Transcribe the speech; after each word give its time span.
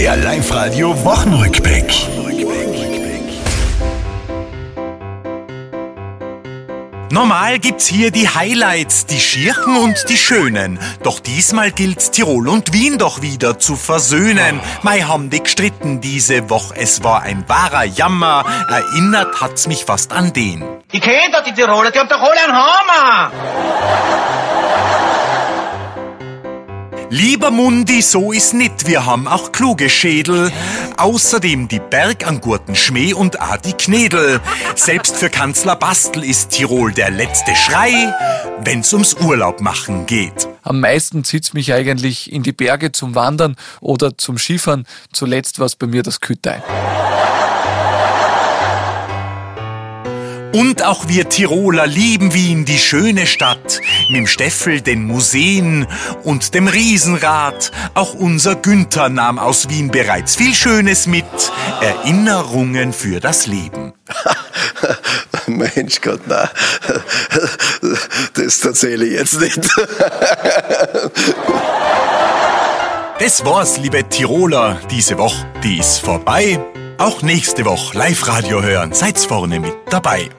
Der 0.00 0.16
Live-Radio 0.16 1.04
Wochenrückblick. 1.04 1.92
Normal 7.10 7.58
gibt's 7.58 7.86
hier 7.86 8.10
die 8.10 8.26
Highlights, 8.26 9.04
die 9.04 9.20
Schirchen 9.20 9.76
und 9.76 10.08
die 10.08 10.16
Schönen. 10.16 10.78
Doch 11.02 11.20
diesmal 11.20 11.70
gilt's 11.70 12.10
Tirol 12.10 12.48
und 12.48 12.72
Wien 12.72 12.96
doch 12.96 13.20
wieder 13.20 13.58
zu 13.58 13.76
versöhnen. 13.76 14.60
Mei 14.80 15.02
haben 15.02 15.28
die 15.28 15.42
gestritten 15.42 16.00
diese 16.00 16.48
Woche, 16.48 16.76
es 16.78 17.04
war 17.04 17.20
ein 17.20 17.46
wahrer 17.46 17.84
Jammer. 17.84 18.46
Erinnert 18.70 19.42
hat's 19.42 19.66
mich 19.66 19.84
fast 19.84 20.12
an 20.12 20.32
den. 20.32 20.64
Ich 20.92 21.02
kenn 21.02 21.30
doch 21.30 21.44
die 21.44 21.52
Tiroler, 21.52 21.90
die 21.90 21.98
haben 21.98 22.08
doch 22.08 22.22
alle 22.22 22.40
einen 22.42 22.56
Hammer. 22.56 23.32
Lieber 27.12 27.50
Mundi, 27.50 28.02
so 28.02 28.30
ist 28.30 28.54
nit, 28.54 28.86
wir 28.86 29.04
haben 29.04 29.26
auch 29.26 29.50
kluge 29.50 29.90
Schädel. 29.90 30.52
Außerdem 30.96 31.66
die 31.66 31.80
Bergangurten 31.80 32.76
Schmäh 32.76 33.14
und 33.14 33.40
auch 33.40 33.56
die 33.56 33.72
Knädel. 33.72 34.40
Selbst 34.76 35.16
für 35.16 35.28
Kanzler 35.28 35.74
Bastel 35.74 36.22
ist 36.22 36.50
Tirol 36.50 36.92
der 36.92 37.10
letzte 37.10 37.56
Schrei, 37.56 38.14
wenn's 38.60 38.92
ums 38.92 39.14
Urlaub 39.14 39.60
machen 39.60 40.06
geht. 40.06 40.46
Am 40.62 40.78
meisten 40.78 41.24
zieht's 41.24 41.52
mich 41.52 41.72
eigentlich 41.72 42.30
in 42.32 42.44
die 42.44 42.52
Berge 42.52 42.92
zum 42.92 43.16
Wandern 43.16 43.56
oder 43.80 44.16
zum 44.16 44.38
Skifahren. 44.38 44.86
Zuletzt 45.12 45.58
war's 45.58 45.74
bei 45.74 45.88
mir 45.88 46.04
das 46.04 46.20
Kütei. 46.20 46.62
Und 50.52 50.82
auch 50.84 51.06
wir 51.06 51.28
Tiroler 51.28 51.86
lieben 51.86 52.34
Wien, 52.34 52.64
die 52.64 52.78
schöne 52.78 53.26
Stadt, 53.26 53.80
mit 54.08 54.18
dem 54.18 54.26
Steffel, 54.26 54.80
den 54.80 55.04
Museen 55.04 55.86
und 56.24 56.54
dem 56.54 56.66
Riesenrad. 56.66 57.70
Auch 57.94 58.14
unser 58.14 58.56
Günther 58.56 59.08
nahm 59.08 59.38
aus 59.38 59.68
Wien 59.68 59.90
bereits 59.90 60.34
viel 60.34 60.54
Schönes 60.54 61.06
mit, 61.06 61.24
Erinnerungen 61.80 62.92
für 62.92 63.20
das 63.20 63.46
Leben. 63.46 63.92
Mensch 65.46 66.00
Gott, 66.00 66.26
nein. 66.26 66.48
Das 68.34 68.64
erzähle 68.64 69.04
ich 69.06 69.12
jetzt 69.12 69.40
nicht. 69.40 69.60
Das 73.20 73.44
war's, 73.44 73.76
liebe 73.76 74.08
Tiroler, 74.08 74.80
diese 74.90 75.18
Woche, 75.18 75.46
die 75.62 75.76
ist 75.76 75.98
vorbei. 75.98 76.58
Auch 76.96 77.20
nächste 77.20 77.66
Woche 77.66 77.98
Live-Radio 77.98 78.62
hören, 78.62 78.94
seid's 78.94 79.26
vorne 79.26 79.60
mit 79.60 79.74
dabei. 79.90 80.30